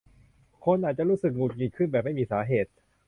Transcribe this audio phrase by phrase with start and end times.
[0.65, 2.71] คนอาจจะรู้สึกหงุดหงิดขึ้นมาแบบไม่มีสาเหตุ